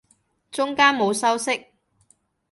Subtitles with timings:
[0.51, 1.63] 中間冇修飾